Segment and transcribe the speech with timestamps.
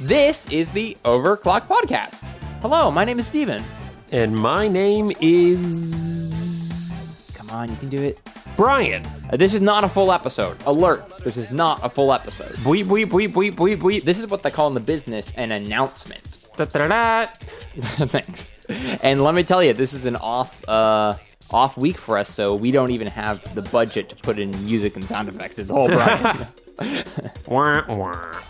[0.00, 2.22] This is the Overclock Podcast.
[2.62, 3.62] Hello, my name is Steven.
[4.10, 6.16] And my name is.
[7.36, 8.18] Come on, you can do it.
[8.56, 9.04] Brian.
[9.30, 10.56] Uh, this is not a full episode.
[10.64, 12.52] Alert, this is not a full episode.
[12.60, 14.04] Bleep, bleep, bleep, bleep, bleep, bleep.
[14.04, 16.38] This is what they call in the business an announcement.
[17.76, 18.52] Thanks.
[19.02, 21.18] And let me tell you, this is an off uh
[21.50, 24.96] off week for us, so we don't even have the budget to put in music
[24.96, 25.58] and sound effects.
[25.58, 26.46] It's all Brian.
[27.46, 28.40] Wah, wah.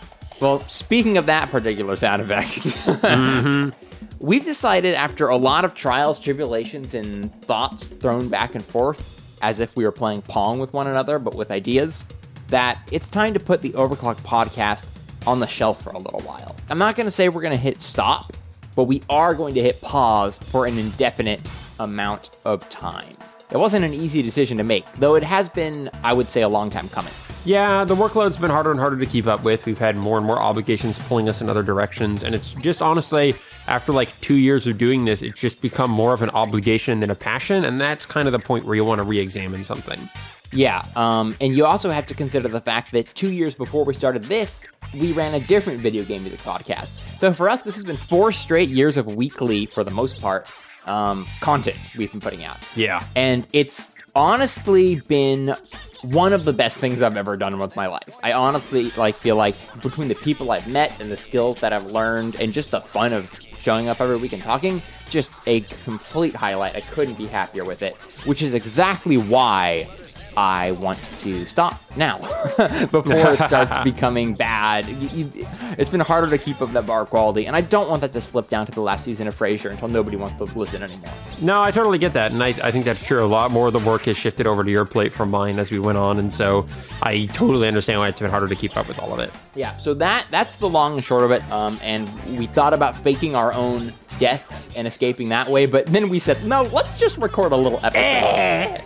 [0.41, 3.74] Well, speaking of that particular sound effect,
[4.20, 9.60] we've decided after a lot of trials, tribulations, and thoughts thrown back and forth, as
[9.60, 12.05] if we were playing Pong with one another, but with ideas,
[12.48, 14.87] that it's time to put the Overclock podcast
[15.27, 16.57] on the shelf for a little while.
[16.68, 18.32] I'm not going to say we're going to hit stop,
[18.74, 21.41] but we are going to hit pause for an indefinite
[21.79, 23.16] amount of time.
[23.51, 26.48] It wasn't an easy decision to make, though it has been, I would say, a
[26.48, 27.12] long time coming.
[27.45, 29.65] Yeah, the workload's been harder and harder to keep up with.
[29.65, 32.23] We've had more and more obligations pulling us in other directions.
[32.23, 33.35] And it's just honestly,
[33.66, 37.10] after like two years of doing this, it's just become more of an obligation than
[37.10, 37.65] a passion.
[37.65, 40.09] And that's kind of the point where you want to re examine something.
[40.52, 43.95] Yeah, um, and you also have to consider the fact that two years before we
[43.95, 46.93] started this, we ran a different video game music podcast.
[47.21, 50.49] So for us, this has been four straight years of weekly, for the most part,
[50.87, 52.59] um, content we've been putting out.
[52.75, 53.04] Yeah.
[53.15, 55.54] And it's honestly been
[56.02, 58.16] one of the best things I've ever done with my life.
[58.23, 61.87] I honestly like feel like between the people I've met and the skills that I've
[61.87, 66.34] learned and just the fun of showing up every week and talking, just a complete
[66.34, 66.76] highlight.
[66.76, 69.88] I couldn't be happier with it, which is exactly why
[70.36, 72.19] I want to stop now
[72.91, 74.86] before it starts becoming bad.
[74.88, 75.47] You- you-
[75.78, 78.20] it's been harder to keep up that bar quality, and I don't want that to
[78.20, 81.10] slip down to the last season of Frasier until nobody wants to listen anymore.
[81.41, 82.32] No, I totally get that.
[82.32, 83.25] And I, I think that's true.
[83.25, 85.70] A lot more of the work has shifted over to your plate from mine as
[85.70, 86.19] we went on.
[86.19, 86.66] And so
[87.03, 89.31] I totally understand why it's been harder to keep up with all of it.
[89.54, 91.42] Yeah, so that that's the long and short of it.
[91.50, 92.08] Um, and
[92.38, 96.44] we thought about faking our own deaths and escaping that way, but then we said,
[96.44, 98.79] no, let's just record a little episode.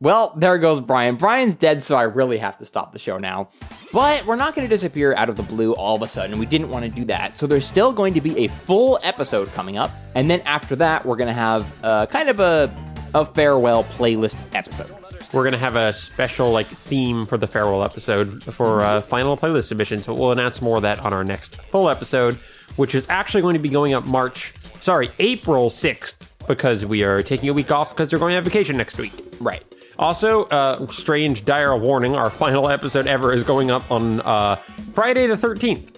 [0.00, 1.16] Well, there goes Brian.
[1.16, 3.50] Brian's dead, so I really have to stop the show now.
[3.92, 6.38] But we're not going to disappear out of the blue all of a sudden.
[6.38, 7.38] We didn't want to do that.
[7.38, 9.90] So there's still going to be a full episode coming up.
[10.14, 12.74] And then after that, we're going to have uh, kind of a,
[13.14, 14.90] a farewell playlist episode.
[15.32, 19.36] We're going to have a special like theme for the farewell episode for uh, final
[19.36, 22.36] playlist submissions, but we'll announce more of that on our next full episode,
[22.76, 27.22] which is actually going to be going up March, sorry, April 6th, because we are
[27.22, 29.12] taking a week off because they're going on vacation next week.
[29.38, 29.62] Right.
[29.98, 34.56] Also, uh, strange dire warning: our final episode ever is going up on uh,
[34.94, 35.90] Friday the 13th.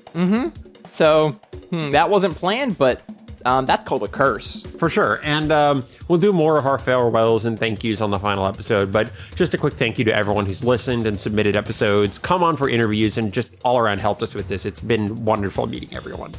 [0.92, 1.30] So
[1.70, 3.02] hmm, that wasn't planned, but
[3.44, 4.62] um, that's called a curse.
[4.78, 5.20] For sure.
[5.22, 8.92] And um, we'll do more of our farewells and thank yous on the final episode.
[8.92, 12.56] But just a quick thank you to everyone who's listened and submitted episodes, come on
[12.56, 14.66] for interviews, and just all around helped us with this.
[14.66, 16.32] It's been wonderful meeting everyone.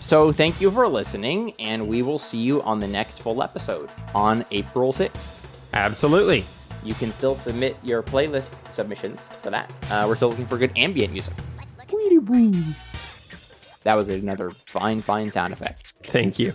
[0.00, 3.90] So thank you for listening, and we will see you on the next full episode
[4.14, 5.39] on April 6th.
[5.72, 6.44] Absolutely.
[6.82, 9.70] You can still submit your playlist submissions for that.
[9.90, 11.34] Uh, we're still looking for good ambient music.
[13.82, 15.94] That was another fine, fine sound effect.
[16.04, 16.54] Thank you.